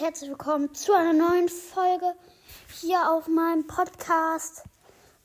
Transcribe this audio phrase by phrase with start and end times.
[0.00, 2.14] herzlich willkommen zu einer neuen Folge
[2.80, 4.62] hier auf meinem Podcast.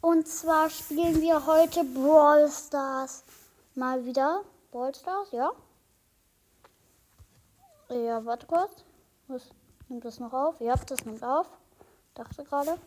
[0.02, 3.24] Und zwar spielen wir heute Brawl Stars.
[3.76, 4.44] Mal wieder.
[4.72, 5.52] Brawl Stars, ja?
[7.90, 8.84] Ja, warte kurz.
[9.28, 9.50] Was
[9.88, 10.60] nimmt das noch auf?
[10.60, 11.48] Ja, das nimmt auf.
[12.14, 12.78] Dachte gerade.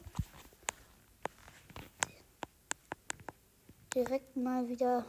[3.94, 5.04] Direkt mal wieder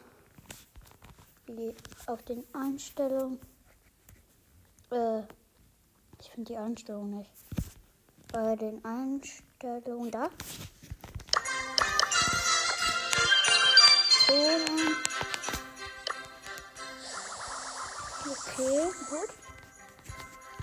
[2.08, 3.40] auf den Einstellungen.
[4.90, 5.24] Äh,
[6.22, 7.32] ich finde die Einstellung nicht.
[8.32, 10.30] Bei den Einstellungen da.
[18.30, 19.30] Okay, gut.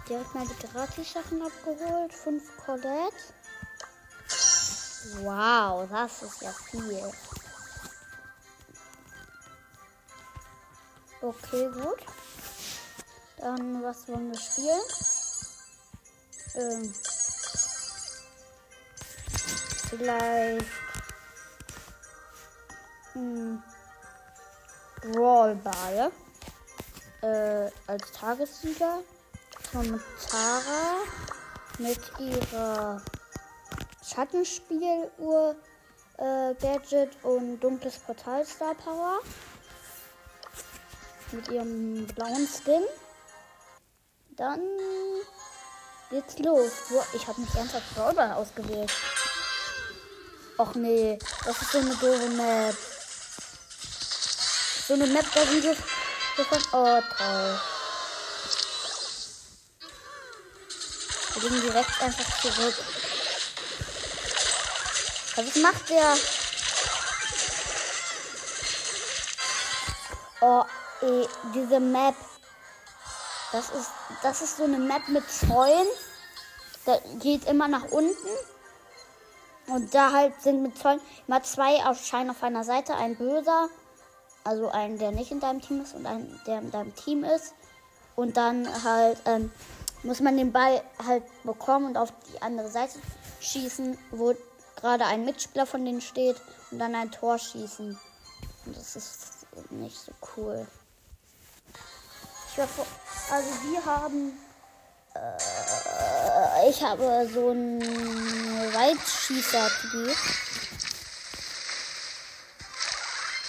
[0.08, 2.14] Direkt mal die Gratis-Sachen abgeholt.
[2.14, 3.16] Fünf Colette.
[5.22, 7.12] Wow, das ist ja viel.
[11.20, 12.06] Okay, gut.
[13.38, 15.07] Dann, was wollen wir spielen?
[16.58, 16.92] Ähm,
[19.90, 20.66] vielleicht
[23.12, 23.62] hm,
[25.02, 26.10] Brawlball
[27.22, 29.04] äh, als Tagessieger
[29.70, 30.96] von Tara
[31.78, 33.02] mit ihrer
[34.04, 35.54] Schattenspieluhr
[36.16, 39.20] äh, Gadget und dunkles Portal Star Power
[41.30, 42.82] mit ihrem blauen Skin.
[44.30, 44.60] Dann
[46.10, 46.72] geht's los.
[47.12, 48.90] Ich habe mich ernsthaft Brawler ausgewählt.
[50.58, 52.76] Och nee, das ist so eine doofe Map.
[54.88, 55.76] So eine Map, da sind wir
[56.36, 56.68] sofort.
[56.72, 57.60] Oh, toll.
[61.34, 62.74] Wir gehen direkt einfach zurück.
[65.36, 66.16] Was macht der?
[70.40, 70.64] Oh,
[71.02, 72.16] ey, diese Map.
[73.52, 73.90] Das ist,
[74.22, 75.88] das ist so eine Map mit Zäunen.
[76.84, 78.28] Da geht immer nach unten.
[79.68, 82.94] Und da halt sind mit Zäunen immer zwei erscheinen auf einer Seite.
[82.94, 83.68] Ein böser,
[84.44, 87.54] also ein, der nicht in deinem Team ist und ein, der in deinem Team ist.
[88.16, 89.50] Und dann halt ähm,
[90.02, 92.98] muss man den Ball halt bekommen und auf die andere Seite
[93.40, 94.34] schießen, wo
[94.76, 97.98] gerade ein Mitspieler von denen steht und dann ein Tor schießen.
[98.66, 100.66] Und das ist nicht so cool.
[102.50, 102.86] Ich war vor
[103.30, 104.38] also wir haben.
[105.14, 107.80] Äh, ich habe so ein
[108.74, 110.16] Weitschießer gespielt.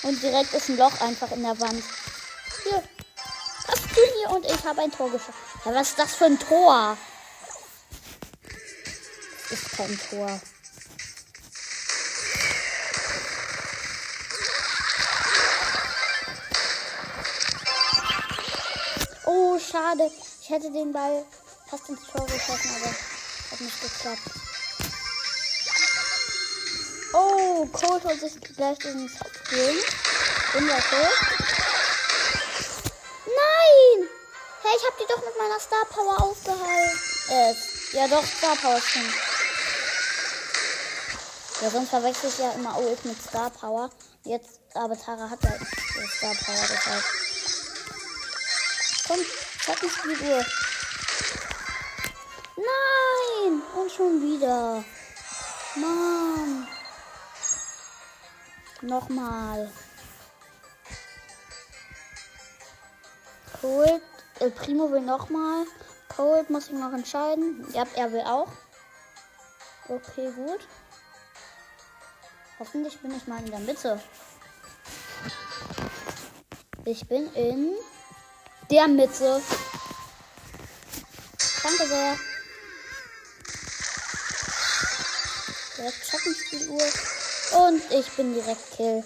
[0.04, 1.84] Und direkt ist ein Loch einfach in der Wand.
[2.64, 2.84] Hier.
[3.96, 5.34] Du hier und ich habe ein Tor geschossen.
[5.66, 6.98] Ja, was ist das für ein Tor?
[9.50, 10.40] Das ist kein Tor.
[19.70, 20.12] Schade.
[20.42, 21.26] Ich hätte den Ball
[21.70, 22.92] fast ins Tor geschossen, aber
[23.52, 24.22] hat nicht geklappt.
[27.14, 29.78] Oh, Colt holt sich gleich ins Spielen.
[30.54, 31.10] Wundervoll.
[33.26, 34.10] Nein!
[34.62, 37.00] Hey, ich hab die doch mit meiner Star Power aufgehalten.
[37.30, 37.54] Äh,
[37.94, 39.14] ja doch, Star Power stimmt.
[41.62, 43.90] Ja, sonst verwechsel ich ja immer Ult mit Star Power.
[44.24, 47.04] Jetzt, aber Tara hat ja Star Power, deshalb.
[49.70, 50.46] Komm, Schattenspieluhr.
[52.58, 53.62] Nein!
[53.76, 54.84] Und schon wieder.
[55.76, 56.68] Mann.
[58.82, 59.72] Nochmal.
[63.62, 64.02] Cold.
[64.40, 65.66] El Primo will nochmal.
[66.16, 67.68] Cold muss ich noch entscheiden.
[67.74, 68.52] Ja, er will auch.
[69.88, 70.68] Okay, gut.
[72.58, 74.02] Hoffentlich bin ich mal in der Mitte.
[76.86, 77.76] Ich bin in
[78.70, 79.42] der Mitte.
[81.64, 82.18] Danke sehr.
[85.78, 86.84] Direkt Schattenspieluhr.
[87.68, 89.04] Und ich bin direkt Kill.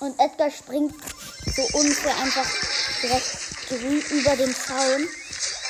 [0.00, 0.94] Und Edgar springt
[1.54, 2.46] so ungefähr einfach
[3.02, 5.08] direkt grün über den Zaun.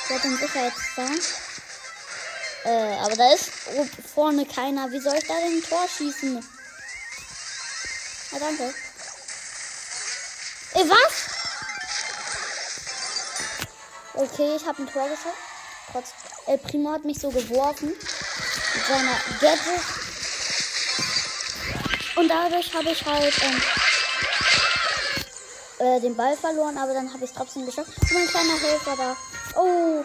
[0.09, 1.19] Der hat den Sicherheitszaun.
[2.65, 3.49] Äh, aber da ist
[4.13, 4.91] vorne keiner.
[4.91, 6.35] Wie soll ich da den Tor schießen?
[8.31, 8.73] Ja, danke.
[10.75, 11.13] Ey, was?
[14.15, 15.29] Okay, ich habe ein Tor geschossen.
[15.91, 16.13] Trotz
[16.47, 17.89] El Primo hat mich so geworfen.
[17.89, 19.81] Mit seiner Gadget.
[22.15, 23.61] Und dadurch habe ich halt ähm,
[25.79, 27.91] äh, den Ball verloren, aber dann habe ich es trotzdem geschafft.
[28.01, 29.15] Und mein kleiner Helfer da.
[29.55, 30.03] Oh,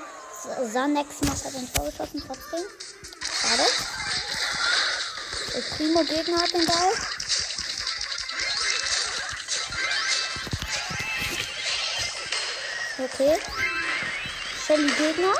[0.71, 2.65] Sanex macht hat den Tor geschossen trotzdem.
[3.41, 3.65] Schade.
[5.55, 6.93] El Primo Gegner hat den Ball.
[13.01, 13.39] Okay.
[14.67, 15.33] Shelly Gegner.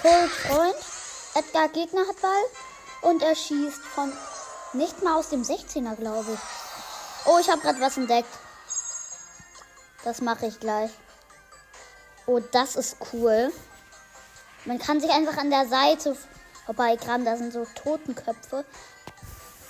[0.00, 0.76] Cold Freund.
[1.34, 2.44] Edgar Gegner hat Ball.
[3.02, 4.12] Und er schießt von
[4.74, 7.26] nicht mal aus dem 16er, glaube ich.
[7.26, 8.28] Oh, ich habe gerade was entdeckt.
[10.04, 10.92] Das mache ich gleich.
[12.26, 13.52] Oh, das ist cool.
[14.66, 16.16] Man kann sich einfach an der Seite
[16.64, 17.24] vorbeigraben.
[17.24, 18.64] Da sind so Totenköpfe,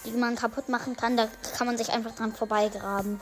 [0.04, 1.16] die man kaputt machen kann.
[1.16, 3.18] Da kann man sich einfach dran vorbeigraben.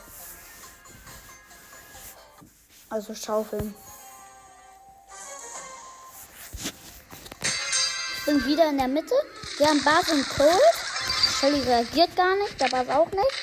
[2.97, 3.75] Also schaufeln.
[8.17, 9.15] Ich bin wieder in der Mitte.
[9.59, 10.75] Wir haben Bart und Cold.
[11.39, 13.37] Shelly reagiert gar nicht, der Bart auch nicht.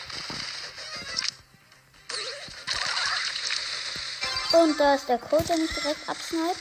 [4.54, 6.58] Und da ist der Cold, der mich direkt absniped.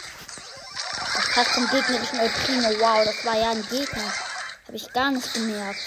[1.15, 2.69] Das passt zum gegnerischen El Primo.
[2.79, 4.13] Wow, das war ja ein Gegner.
[4.67, 5.81] Habe ich gar nicht gemerkt.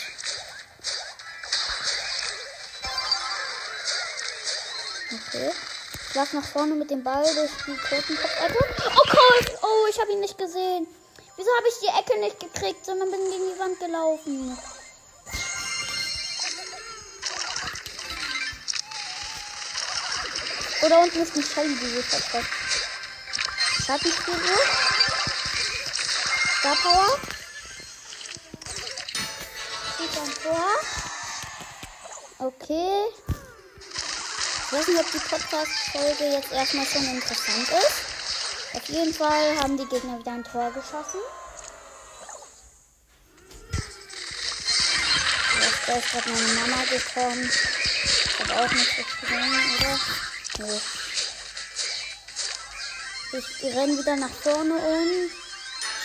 [5.12, 5.52] Okay.
[6.10, 8.58] Ich lauf nach vorne mit dem Ball durch die Totenkopf-Ecke.
[8.88, 9.60] Oh, Cold!
[9.62, 10.88] Oh, ich habe ihn nicht gesehen.
[11.38, 14.58] Wieso habe ich die Ecke nicht gekriegt, sondern bin gegen die Wand gelaufen?
[20.86, 22.48] Oder unten ist ein Shelly, die sich versteckt.
[23.86, 24.58] Schattenspiegel.
[26.60, 27.20] Star Power.
[30.00, 30.66] Ein Tor.
[32.40, 33.25] Okay.
[34.66, 38.76] Ich weiß nicht, ob die Podcast-Folge jetzt erstmal schon interessant ist.
[38.76, 41.20] Auf jeden Fall haben die Gegner wieder ein Tor geschossen.
[45.62, 47.52] Jetzt ist gerade meine Mama gekommen.
[48.40, 50.00] Hat auch nichts gesehen, oder?
[50.58, 50.82] Nee.
[53.34, 55.32] Ich renne wieder nach vorne und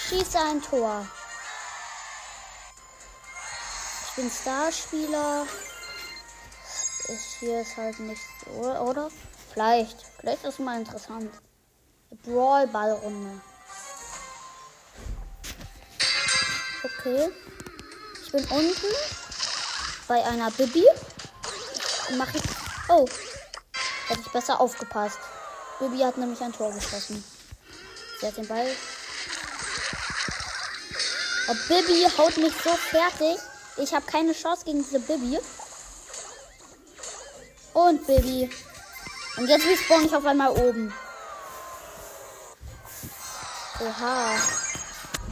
[0.09, 1.09] schieße ein Tor.
[4.07, 5.47] Ich bin Starspieler.
[7.09, 8.21] Ist hier ist halt nicht
[8.55, 9.11] so, oder?
[9.53, 9.97] Vielleicht.
[10.19, 11.31] Vielleicht ist mal interessant.
[12.25, 13.41] Brawl-Ballrunde.
[16.83, 17.31] Okay.
[18.25, 18.87] Ich bin unten
[20.09, 20.85] bei einer Bibi.
[22.17, 22.43] Mache ich.
[22.89, 23.07] Oh.
[24.09, 25.19] Hätte ich besser aufgepasst.
[25.79, 27.25] Bibi hat nämlich ein Tor geschossen.
[28.21, 28.67] Sie hat den Ball.
[31.49, 33.39] Oh, Bibi haut mich so fertig.
[33.77, 35.39] Ich habe keine Chance gegen diese Bibi.
[37.73, 38.51] Und Bibi.
[39.37, 40.93] Und jetzt respawn ich auf einmal oben.
[43.81, 44.37] Oha.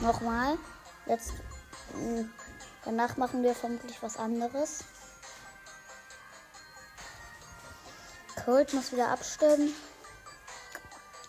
[0.01, 0.59] Nochmal.
[1.07, 1.33] Jetzt.
[1.93, 2.33] Hm,
[2.85, 4.85] danach machen wir vermutlich was anderes.
[8.45, 9.75] Cold muss wieder abstimmen.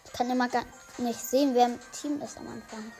[0.06, 0.64] Ich kann immer gar
[0.98, 2.92] nicht sehen, wer im Team ist am Anfang.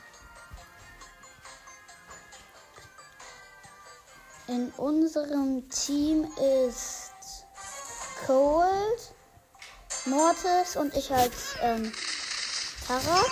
[4.48, 6.26] In unserem Team
[6.66, 7.09] ist
[8.26, 9.00] Cold,
[10.06, 11.32] Mortis und ich als
[11.62, 11.92] ähm,
[12.86, 13.24] Tara.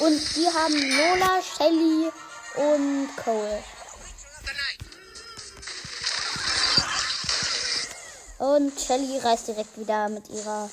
[0.00, 2.10] Und die haben Lola, Shelly
[2.56, 3.64] und Cold.
[8.38, 10.68] Und Shelly reist direkt wieder mit ihrer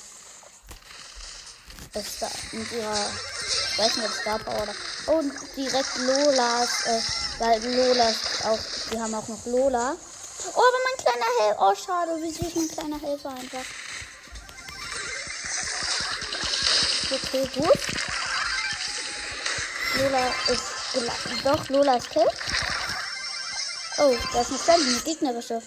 [2.52, 3.10] mit ihrer
[3.72, 7.00] ich weiß nicht, Star Power oder und direkt Lolas, äh,
[7.38, 8.08] weil Lola
[8.44, 8.58] auch,
[8.90, 9.96] die haben auch noch Lola.
[10.54, 13.64] Oh, aber mein kleiner Helfer, oh schade, wie süß mein kleiner Helfer einfach.
[17.10, 17.78] Okay, gut.
[19.94, 22.28] Lola ist, doch, Lola ist kill.
[23.98, 25.62] Oh, da ist eine Shelly, eine gegnerische.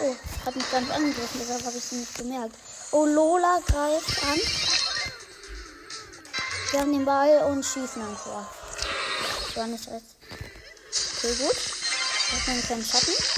[0.00, 2.56] Oh, hat mich gar nicht angegriffen, deshalb habe ich sie nicht gemerkt.
[2.92, 4.40] Oh, Lola greift an.
[6.70, 8.50] Wir haben den Ball und schießen ein Tor.
[9.54, 10.06] War nicht recht.
[11.18, 11.56] Okay, gut.
[11.56, 13.31] Ich habe einen kleinen Schatten.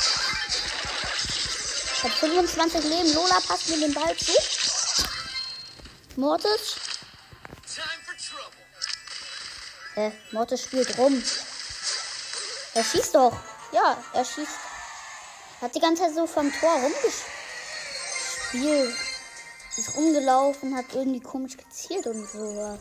[2.05, 3.15] Ich habe 25 Leben.
[3.15, 4.33] Lola passt mir den Ball zu.
[6.17, 6.77] Mortis.
[9.97, 11.25] Äh, Mortis spielt rum.
[12.75, 13.35] Er schießt doch.
[13.73, 14.59] Ja, er schießt.
[15.63, 16.75] Hat die ganze Zeit so vom Tor
[18.53, 18.95] rumgespielt.
[19.79, 22.81] Ist rumgelaufen, hat irgendwie komisch gezielt und sowas.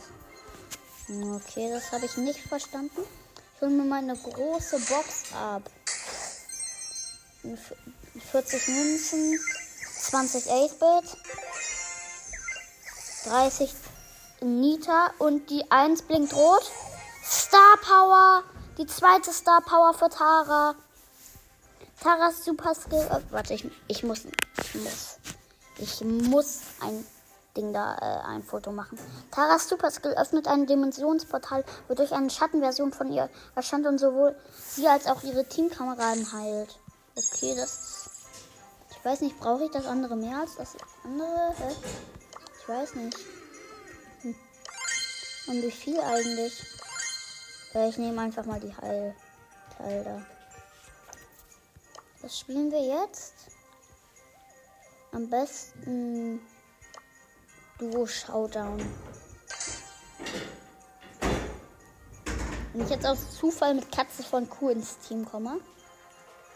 [1.08, 3.06] Okay, das habe ich nicht verstanden.
[3.54, 5.62] Ich hole mir meine große Box ab.
[8.32, 9.38] 40 Münzen,
[10.00, 11.16] 20 8-Bit,
[13.26, 13.74] 30
[14.40, 16.70] Nita und die 1 blinkt rot.
[17.22, 18.44] Star Power,
[18.78, 20.74] die zweite Star Power für Tara.
[22.00, 23.06] Taras Super Skill.
[23.10, 24.26] Oh, warte, ich, ich muss.
[24.58, 25.18] Ich muss.
[25.78, 27.06] Ich muss ein
[27.56, 28.98] Ding da, äh, ein Foto machen.
[29.30, 34.86] Taras Super Skill öffnet ein Dimensionsportal, wodurch eine Schattenversion von ihr erscheint und sowohl sie
[34.86, 36.78] als auch ihre Teamkameraden heilt.
[37.16, 38.10] Okay, das.
[38.90, 41.54] Ich weiß nicht, brauche ich das andere mehr als das andere?
[41.56, 41.74] Hä?
[42.60, 43.18] Ich weiß nicht.
[44.22, 44.34] Hm.
[45.46, 46.64] Und wie viel eigentlich?
[47.72, 50.26] Ja, ich nehme einfach mal die Heilteil da.
[52.22, 53.34] Was spielen wir jetzt?
[55.12, 56.40] Am besten
[57.78, 58.84] Duo Showdown.
[62.72, 65.60] Wenn ich jetzt aus Zufall mit Katze von Kuh ins Team komme,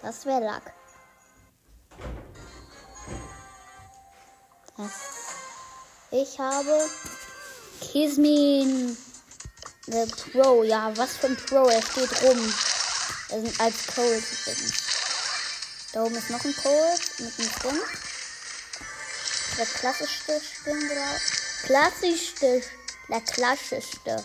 [0.03, 0.73] das wäre Lack.
[6.11, 6.89] Ich habe
[7.81, 8.97] Kismin
[9.89, 10.63] der Pro.
[10.63, 11.67] Ja, was für ein Pro.
[11.69, 12.55] Er steht rum.
[13.31, 14.73] Er sind als Cold übrigens.
[15.93, 17.81] Da oben ist noch ein Cold mit einem Skin.
[19.59, 21.21] Der klassischste Skin, oder?
[21.65, 22.63] Klassischste.
[23.09, 24.25] Der klassischste.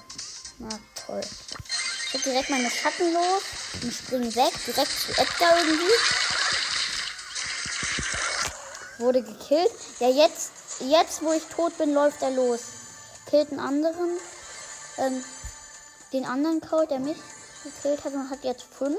[0.59, 0.69] Na
[1.05, 1.21] toll.
[2.13, 3.43] Hab direkt meine Schatten los
[3.81, 4.53] und springe weg.
[4.67, 5.93] Direkt zu Edgar irgendwie.
[8.99, 9.71] Wurde gekillt.
[9.99, 12.59] Ja, jetzt jetzt, wo ich tot bin, läuft er los.
[13.29, 14.17] Killt einen anderen.
[14.97, 15.23] Ähm,
[16.11, 17.17] den anderen Code, der mich
[17.63, 18.97] gekillt hat und hat jetzt fünf.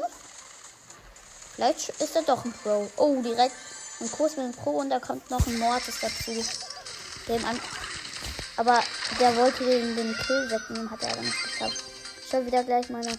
[1.54, 2.90] Vielleicht ist er doch ein Pro.
[2.96, 3.54] Oh, direkt
[4.00, 6.44] ein Kurs mit einem Pro und da kommt noch ein Mortis dazu.
[7.28, 7.60] Dem an
[8.56, 8.80] aber
[9.18, 11.93] der wollte den, den Kill wegnehmen, hat er aber nicht geschafft.
[12.26, 13.16] Ich habe wieder gleich meine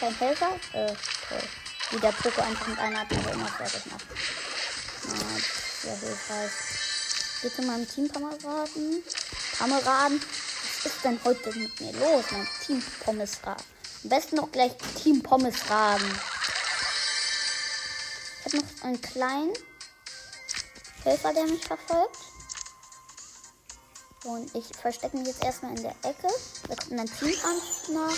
[0.00, 0.50] kein Helfer.
[0.72, 1.42] Äh, toll.
[1.90, 4.04] Wie der Poco einfach mit einer Attacke immer fertig macht.
[5.08, 5.38] Ah,
[5.82, 6.50] sehr hilfreich.
[7.42, 9.02] Bitte meinem Teamkameraden.
[9.58, 10.20] Kameraden.
[10.82, 13.62] Was ist denn heute mit mir los, mein Team Pommesrad?
[14.02, 16.18] Am besten noch gleich Team Pommesraden.
[18.38, 19.52] Ich habe noch einen kleinen
[21.04, 22.31] Helfer, der mich verfolgt.
[24.24, 26.28] Und ich verstecke mich jetzt erstmal in der Ecke.
[26.68, 28.08] Da kommt ein Teampartner.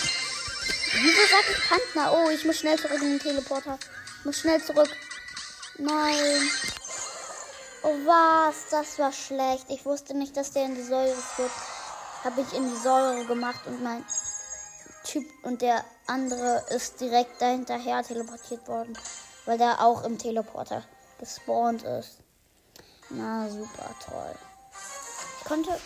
[1.02, 2.12] Wieso sag ich Pantner?
[2.12, 3.78] Oh, ich muss schnell zurück in den Teleporter.
[4.18, 4.88] Ich muss schnell zurück.
[5.78, 6.50] Nein.
[7.82, 9.66] Oh was, das war schlecht.
[9.68, 11.50] Ich wusste nicht, dass der in die Säure führt.
[12.22, 14.04] Habe ich in die Säure gemacht und mein
[15.04, 18.98] Typ und der andere ist direkt dahinterher teleportiert worden,
[19.44, 20.82] weil der auch im Teleporter
[21.18, 22.18] gespawnt ist.
[23.10, 24.34] Na super toll.
[25.38, 25.78] Ich konnte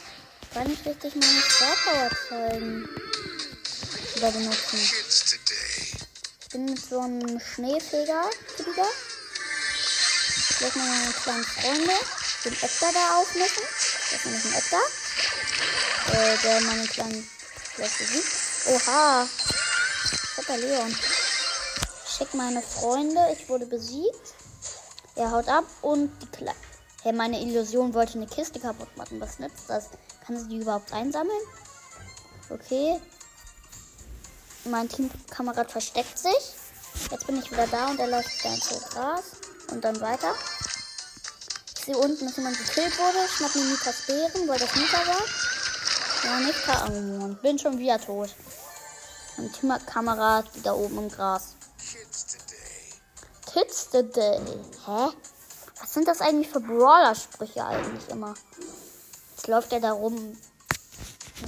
[0.54, 2.88] gar nicht richtig meine Star Power zeigen.
[4.16, 4.78] Oder benutzen.
[6.40, 8.88] Ich bin mit so einem Schneefeger wieder
[10.58, 11.92] gleich mal meine kleinen Freunde,
[12.44, 13.62] den Edgar da aufmessen.
[14.10, 14.82] Das ist ein Edgar.
[16.12, 17.30] Äh, der meine kleinen
[17.76, 18.28] gleich besiegt.
[18.66, 19.28] Oha.
[20.36, 20.96] Papa Leon.
[22.06, 23.20] Schick meine Freunde.
[23.32, 24.34] Ich wurde besiegt.
[25.14, 26.58] Er haut ab und die kleine.
[27.02, 29.20] Hey, meine Illusion wollte eine Kiste kaputt machen.
[29.20, 29.90] Was nützt das?
[30.28, 31.40] Kann sie die überhaupt einsammeln?
[32.50, 33.00] Okay.
[34.66, 36.54] Mein Teamkamerad versteckt sich.
[37.10, 39.22] Jetzt bin ich wieder da und er läuft ganz hoch Gras.
[39.70, 40.34] Und dann weiter.
[41.78, 43.26] Ich sehe unten, dass jemand gekillt wurde.
[43.26, 45.22] Schnapp mir Mikas Bären, weil das Mika war.
[46.24, 47.32] Ja, nicht K.
[47.40, 48.34] bin schon wieder tot.
[49.38, 51.54] Und Kamerad wieder oben im Gras.
[53.50, 54.40] Kids the Day.
[54.84, 55.08] Hä?
[55.80, 58.34] Was sind das eigentlich für Brawler-Sprüche eigentlich immer?
[59.48, 60.38] Läuft er da rum.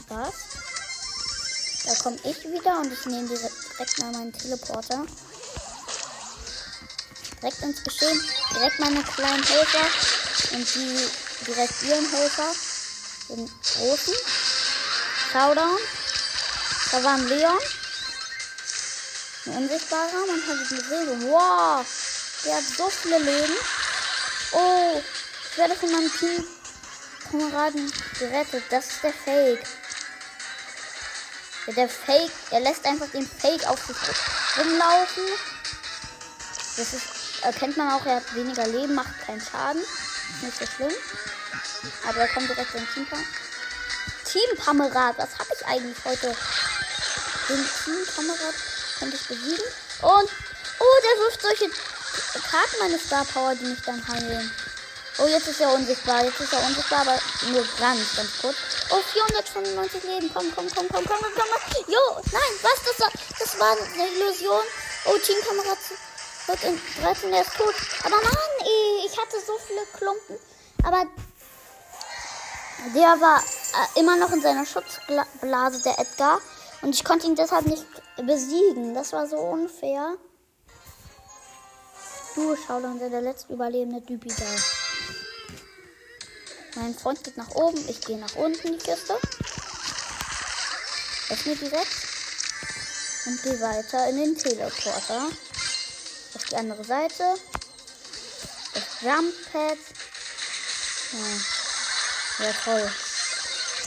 [0.08, 0.34] Was?
[1.84, 5.06] Da komme ich wieder und ich nehme direkt mal meinen Teleporter
[7.40, 8.20] direkt ins Geschehen.
[8.54, 9.86] Direkt meine kleinen Helfer
[10.52, 11.08] und die
[11.46, 12.52] direkt ihren Helfer,
[13.28, 14.14] den großen.
[15.32, 15.78] Showdown.
[16.92, 17.58] Da war ein Leon.
[19.44, 21.30] Ein unsichtbarer, man hat ihn gesehen.
[21.30, 21.86] Wow,
[22.46, 23.56] der hat so viele Leben.
[24.52, 25.02] Oh,
[25.50, 26.44] ich werde von meinem Team
[27.30, 28.64] Kameraden gerettet.
[28.70, 29.62] Das ist der Fake.
[31.66, 33.96] Ja, der Fake, er lässt einfach den Fake auf sich
[34.58, 35.24] rumlaufen.
[36.76, 39.82] Das ist erkennt man auch, er hat weniger Leben, macht keinen Schaden.
[40.42, 40.92] Nicht so schlimm.
[42.08, 43.06] Aber er kommt direkt in Team
[44.24, 46.36] Teamkamerad, was habe ich eigentlich heute?
[47.48, 48.54] Den Teamkamerad
[48.98, 49.64] könnte ich besiegen.
[50.02, 50.30] Und,
[50.78, 51.70] oh, der wirft solche
[52.48, 54.50] Karten meine Star Power, die mich dann heilen.
[55.22, 56.24] Oh, jetzt ist er unsichtbar.
[56.24, 57.18] Jetzt ist er unsichtbar, aber
[57.50, 58.56] nur ganz, ganz kurz.
[58.90, 60.30] Oh, 495 Leben.
[60.32, 61.84] Komm, komm, komm, komm, komm, komm, komm.
[61.88, 62.82] Jo, nein, was?
[62.86, 64.64] Das war, das war eine Illusion.
[65.04, 65.78] Oh, Teamkamerad
[66.46, 67.74] wird in 13, der ist tot.
[68.04, 70.38] Aber ey, ich hatte so viele Klumpen.
[70.84, 71.04] Aber
[72.94, 76.40] der war äh, immer noch in seiner Schutzblase, der Edgar.
[76.80, 77.84] Und ich konnte ihn deshalb nicht
[78.16, 78.94] besiegen.
[78.94, 80.16] Das war so unfair.
[82.34, 84.79] Du, schau doch, der letzte überlebende Dübi da.
[86.76, 89.18] Mein Freund geht nach oben, ich gehe nach unten, die Kiste.
[91.28, 91.90] Öffne direkt.
[93.26, 95.28] Und gehe weiter in den Teleporter.
[96.34, 97.34] Auf die andere Seite.
[98.72, 99.78] Das Jump Pad.
[102.38, 102.92] Ja, ja toll.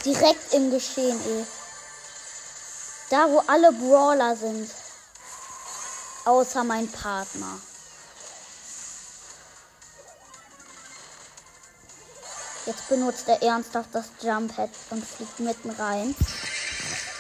[0.04, 1.46] Direkt im Geschehen, ey.
[3.10, 4.70] Da, wo alle Brawler sind.
[6.26, 7.60] Außer mein Partner.
[12.66, 16.16] Jetzt benutzt er ernsthaft das Jump Head und fliegt mitten rein.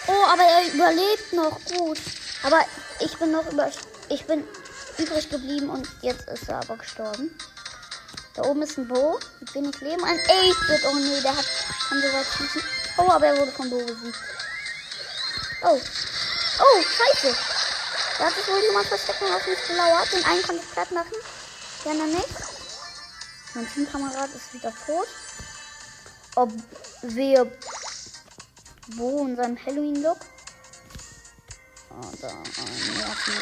[0.08, 2.00] Oh, aber er überlebt noch gut.
[2.44, 2.62] Aber
[3.00, 3.70] ich bin noch über
[4.10, 4.46] ich bin
[4.98, 7.38] übrig geblieben und jetzt ist er aber gestorben.
[8.36, 9.20] Da oben ist ein Bo.
[9.40, 10.04] Mit wenig Leben.
[10.04, 11.46] Ein Ace Oh nee, der hat
[11.90, 12.64] kann so weit schießen.
[12.98, 14.18] Oh, aber er wurde von Bo besiegt.
[15.64, 15.80] Oh.
[16.60, 17.36] Oh, scheiße.
[18.18, 20.12] Da hat sich wohl jemand versteckt und auf mich gelauert.
[20.14, 21.16] Den einen konnte ich platt machen.
[21.86, 22.53] Andere nicht.
[23.56, 25.08] Mein Teamkamerad ist wieder tot.
[26.36, 26.52] Ob
[27.04, 27.52] wir
[28.96, 30.18] Bo in seinem Halloween-Look.
[32.20, 33.42] Da, nee, auch nicht.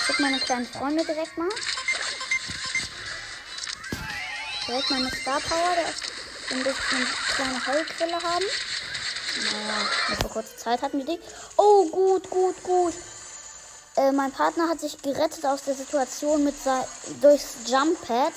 [0.00, 1.48] Ich guck meine kleinen Freunde direkt mal.
[4.66, 8.44] Direkt meine Star Power, der ein bisschen kleine Heulquelle haben.
[9.36, 11.20] Naja, nur für kurze Zeit hatten wir die.
[11.56, 12.94] Oh, gut, gut, gut.
[13.96, 16.56] Äh, mein Partner hat sich gerettet aus der Situation mit
[17.20, 18.32] durchs Jump Pad.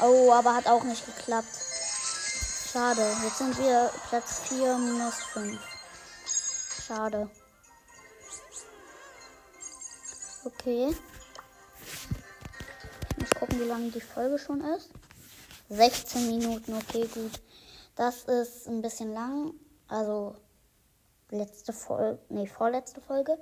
[0.00, 1.48] Oh, aber hat auch nicht geklappt.
[2.72, 3.16] Schade.
[3.24, 5.60] Jetzt sind wir Platz 4 minus 5.
[6.86, 7.28] Schade.
[10.44, 10.94] Okay.
[13.10, 14.90] Ich muss gucken, wie lange die Folge schon ist.
[15.70, 17.40] 16 Minuten, okay, gut.
[17.96, 19.52] Das ist ein bisschen lang.
[19.88, 20.36] Also
[21.30, 23.36] letzte Folge, nee, vorletzte Folge.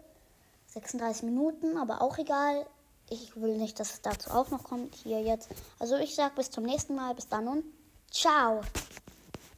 [0.69, 2.67] 36 Minuten, aber auch egal.
[3.09, 5.49] Ich will nicht, dass es dazu auch noch kommt hier jetzt.
[5.79, 7.15] Also ich sag bis zum nächsten Mal.
[7.15, 7.65] Bis dann und
[8.11, 8.63] ciao.